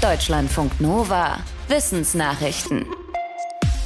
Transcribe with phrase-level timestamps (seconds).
[0.00, 1.40] Deutschlandfunk Nova.
[1.68, 2.86] Wissensnachrichten.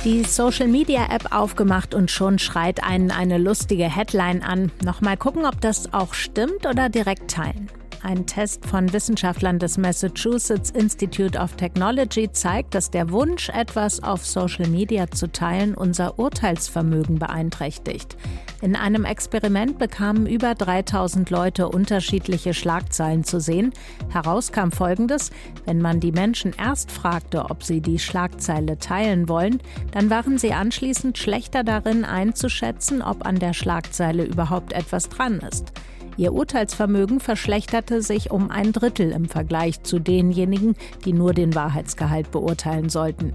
[0.05, 4.71] Die Social Media App aufgemacht und schon schreit einen eine lustige Headline an.
[4.85, 7.69] Nochmal gucken, ob das auch stimmt oder direkt teilen.
[8.05, 14.27] Ein Test von Wissenschaftlern des Massachusetts Institute of Technology zeigt, dass der Wunsch, etwas auf
[14.27, 18.19] Social Media zu teilen, unser Urteilsvermögen beeinträchtigt.
[18.61, 23.73] In einem Experiment bekamen über 3000 Leute unterschiedliche Schlagzeilen zu sehen.
[24.11, 25.31] Heraus kam Folgendes.
[25.65, 29.61] Wenn man die Menschen erst fragte, ob sie die Schlagzeile teilen wollen,
[29.93, 35.73] dann waren sie anschließend schlechter darin einzuschätzen, ob an der Schlagzeile überhaupt etwas dran ist.
[36.17, 42.31] Ihr Urteilsvermögen verschlechterte sich um ein Drittel im Vergleich zu denjenigen, die nur den Wahrheitsgehalt
[42.31, 43.33] beurteilen sollten.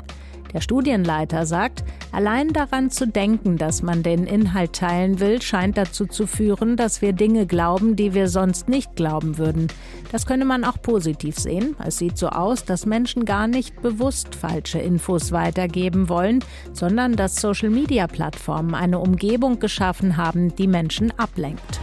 [0.54, 6.08] Der Studienleiter sagt, allein daran zu denken, dass man den Inhalt teilen will, scheint dazu
[6.08, 9.68] zu führen, dass wir Dinge glauben, die wir sonst nicht glauben würden.
[10.12, 11.76] Das könne man auch positiv sehen.
[11.86, 16.44] Es sieht so aus, dass Menschen gar nicht bewusst falsche Infos weitergeben wollen,
[16.74, 21.80] sondern dass Social-Media-Plattformen eine Umgebung geschaffen haben, die Menschen ablenkt.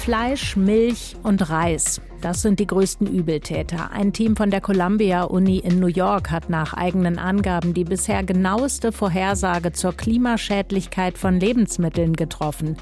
[0.00, 2.00] Fleisch, Milch und Reis.
[2.20, 3.92] Das sind die größten Übeltäter.
[3.92, 8.22] Ein Team von der Columbia Uni in New York hat nach eigenen Angaben die bisher
[8.22, 12.76] genaueste Vorhersage zur Klimaschädlichkeit von Lebensmitteln getroffen.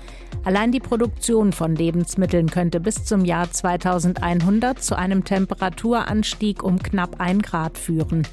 [0.45, 7.21] Allein die Produktion von Lebensmitteln könnte bis zum Jahr 2100 zu einem Temperaturanstieg um knapp
[7.21, 8.27] ein Grad führen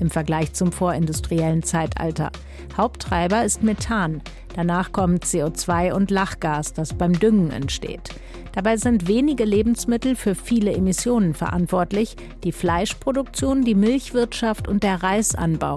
[0.00, 2.30] im Vergleich zum vorindustriellen Zeitalter.
[2.76, 4.22] Haupttreiber ist Methan.
[4.56, 8.10] Danach kommt CO2 und Lachgas, das beim Düngen entsteht.
[8.52, 15.76] Dabei sind wenige Lebensmittel für viele Emissionen verantwortlich, die Fleischproduktion, die Milchwirtschaft und der Reisanbau.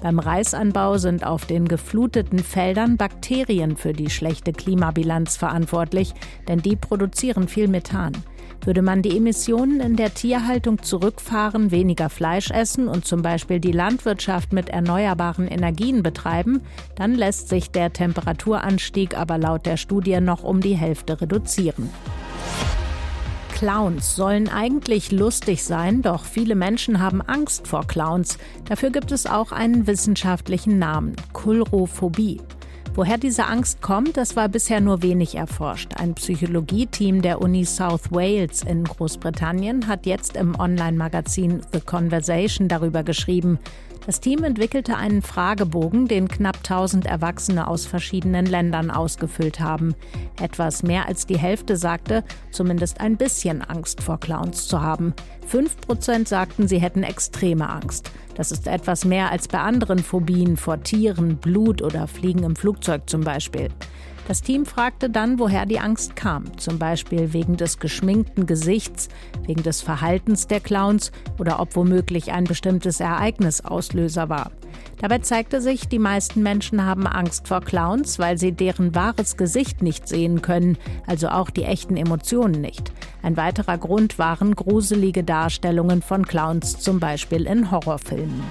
[0.00, 6.14] Beim Reisanbau sind auf den gefluteten Feldern Bakterien für die schlechte Klimabilanz verantwortlich,
[6.46, 8.12] denn die produzieren viel Methan.
[8.64, 13.72] Würde man die Emissionen in der Tierhaltung zurückfahren, weniger Fleisch essen und zum Beispiel die
[13.72, 16.60] Landwirtschaft mit erneuerbaren Energien betreiben,
[16.94, 21.90] dann lässt sich der Temperaturanstieg aber laut der Studie noch um die Hälfte reduzieren.
[23.62, 28.36] Clowns sollen eigentlich lustig sein, doch viele Menschen haben Angst vor Clowns.
[28.64, 32.40] Dafür gibt es auch einen wissenschaftlichen Namen, Kulrophobie.
[32.96, 35.92] Woher diese Angst kommt, das war bisher nur wenig erforscht.
[36.00, 43.04] Ein Psychologieteam der Uni South Wales in Großbritannien hat jetzt im Online-Magazin The Conversation darüber
[43.04, 43.60] geschrieben.
[44.04, 49.94] Das Team entwickelte einen Fragebogen, den knapp 1000 Erwachsene aus verschiedenen Ländern ausgefüllt haben.
[50.40, 55.14] Etwas mehr als die Hälfte sagte, zumindest ein bisschen Angst vor Clowns zu haben.
[55.48, 58.10] 5% sagten, sie hätten extreme Angst.
[58.34, 63.02] Das ist etwas mehr als bei anderen Phobien vor Tieren, Blut oder Fliegen im Flugzeug
[63.08, 63.68] zum Beispiel.
[64.28, 69.08] Das Team fragte dann, woher die Angst kam, zum Beispiel wegen des geschminkten Gesichts,
[69.46, 74.52] wegen des Verhaltens der Clowns oder ob womöglich ein bestimmtes Ereignis Auslöser war.
[75.00, 79.82] Dabei zeigte sich, die meisten Menschen haben Angst vor Clowns, weil sie deren wahres Gesicht
[79.82, 82.92] nicht sehen können, also auch die echten Emotionen nicht.
[83.22, 88.42] Ein weiterer Grund waren gruselige Darstellungen von Clowns, zum Beispiel in Horrorfilmen.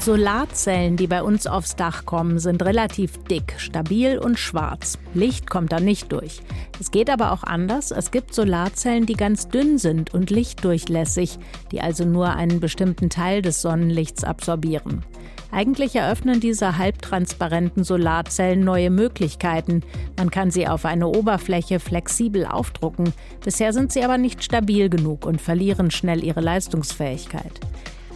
[0.00, 4.98] Solarzellen, die bei uns aufs Dach kommen, sind relativ dick, stabil und schwarz.
[5.12, 6.40] Licht kommt da nicht durch.
[6.80, 7.90] Es geht aber auch anders.
[7.90, 11.38] Es gibt Solarzellen, die ganz dünn sind und lichtdurchlässig,
[11.70, 15.04] die also nur einen bestimmten Teil des Sonnenlichts absorbieren.
[15.52, 19.82] Eigentlich eröffnen diese halbtransparenten Solarzellen neue Möglichkeiten.
[20.16, 23.12] Man kann sie auf eine Oberfläche flexibel aufdrucken.
[23.44, 27.60] Bisher sind sie aber nicht stabil genug und verlieren schnell ihre Leistungsfähigkeit.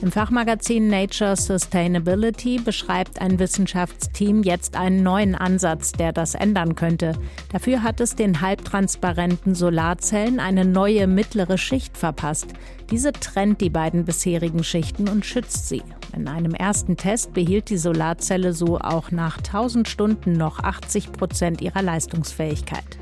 [0.02, 7.12] Im Fachmagazin Nature Sustainability beschreibt ein Wissenschaftsteam jetzt einen neuen Ansatz, der das ändern könnte.
[7.52, 12.48] Dafür hat es den halbtransparenten Solarzellen eine neue mittlere Schicht verpasst.
[12.90, 15.82] Diese trennt die beiden bisherigen Schichten und schützt sie.
[16.14, 21.62] In einem ersten Test behielt die Solarzelle so auch nach 1000 Stunden noch 80 Prozent
[21.62, 22.98] ihrer Leistungsfähigkeit.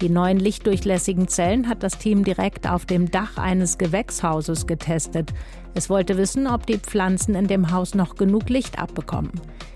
[0.00, 5.32] Die neuen lichtdurchlässigen Zellen hat das Team direkt auf dem Dach eines Gewächshauses getestet.
[5.74, 9.32] Es wollte wissen, ob die Pflanzen in dem Haus noch genug Licht abbekommen.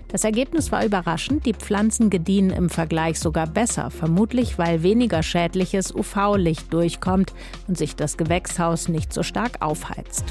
[0.09, 5.93] Das Ergebnis war überraschend, die Pflanzen gediehen im Vergleich sogar besser, vermutlich weil weniger schädliches
[5.93, 7.33] UV-Licht durchkommt
[7.67, 10.25] und sich das Gewächshaus nicht so stark aufheizt.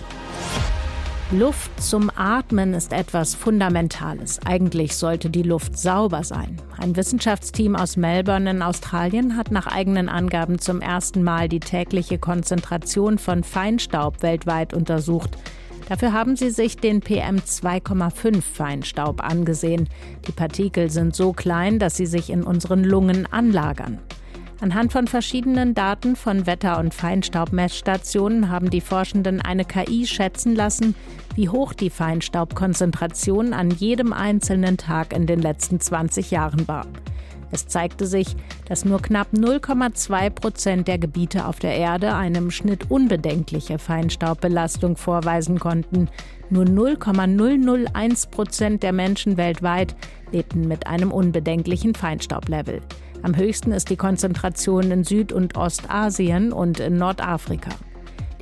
[1.31, 4.41] Luft zum Atmen ist etwas Fundamentales.
[4.47, 6.57] Eigentlich sollte die Luft sauber sein.
[6.79, 12.17] Ein Wissenschaftsteam aus Melbourne in Australien hat nach eigenen Angaben zum ersten Mal die tägliche
[12.17, 15.37] Konzentration von Feinstaub weltweit untersucht.
[15.91, 19.87] Dafür haben sie sich den PM2,5 Feinstaub angesehen.
[20.27, 23.99] Die Partikel sind so klein, dass sie sich in unseren Lungen anlagern.
[24.61, 30.97] Anhand von verschiedenen Daten von Wetter- und Feinstaubmessstationen haben die Forschenden eine KI schätzen lassen,
[31.37, 36.87] wie hoch die Feinstaubkonzentration an jedem einzelnen Tag in den letzten 20 Jahren war.
[37.53, 38.35] Es zeigte sich,
[38.67, 44.97] dass nur knapp 0,2 Prozent der Gebiete auf der Erde eine im Schnitt unbedenkliche Feinstaubbelastung
[44.97, 46.09] vorweisen konnten.
[46.51, 49.95] Nur 0,001 Prozent der Menschen weltweit
[50.33, 52.83] lebten mit einem unbedenklichen Feinstaublevel.
[53.23, 57.71] Am höchsten ist die Konzentration in Süd- und Ostasien und in Nordafrika.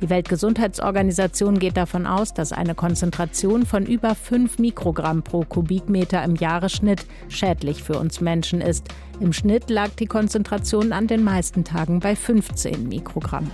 [0.01, 6.35] Die Weltgesundheitsorganisation geht davon aus, dass eine Konzentration von über 5 Mikrogramm pro Kubikmeter im
[6.35, 8.87] Jahresschnitt schädlich für uns Menschen ist.
[9.19, 13.49] Im Schnitt lag die Konzentration an den meisten Tagen bei 15 Mikrogramm.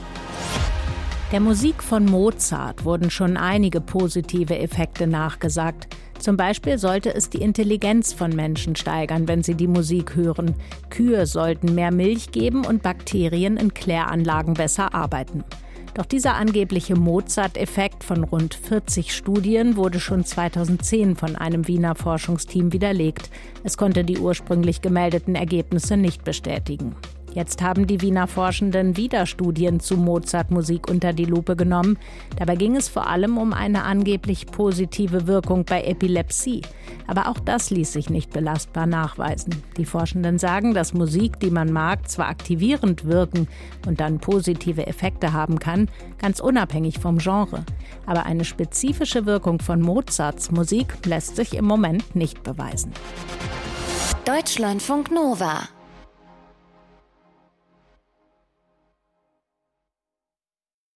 [1.32, 5.88] Der Musik von Mozart wurden schon einige positive Effekte nachgesagt.
[6.24, 10.56] Zum Beispiel sollte es die Intelligenz von Menschen steigern, wenn sie die Musik hören.
[10.90, 15.44] Kühe sollten mehr Milch geben und Bakterien in Kläranlagen besser arbeiten.
[15.96, 22.72] Doch dieser angebliche Mozart-Effekt von rund 40 Studien wurde schon 2010 von einem Wiener Forschungsteam
[22.72, 23.30] widerlegt.
[23.66, 26.96] Es konnte die ursprünglich gemeldeten Ergebnisse nicht bestätigen.
[27.34, 31.98] Jetzt haben die Wiener Forschenden wieder Studien zu Mozart-Musik unter die Lupe genommen.
[32.38, 36.62] Dabei ging es vor allem um eine angeblich positive Wirkung bei Epilepsie.
[37.08, 39.64] Aber auch das ließ sich nicht belastbar nachweisen.
[39.78, 43.48] Die Forschenden sagen, dass Musik, die man mag, zwar aktivierend wirken
[43.88, 45.90] und dann positive Effekte haben kann,
[46.22, 47.66] ganz unabhängig vom Genre.
[48.06, 52.92] Aber eine spezifische Wirkung von Mozarts Musik lässt sich im Moment nicht beweisen.
[54.26, 55.62] Deutschlandfunk Nova